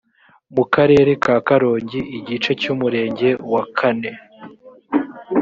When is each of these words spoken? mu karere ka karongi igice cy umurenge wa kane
mu 0.55 0.63
karere 0.73 1.11
ka 1.23 1.35
karongi 1.47 1.99
igice 2.17 2.51
cy 2.61 2.67
umurenge 2.73 3.29
wa 3.51 3.63
kane 3.77 4.11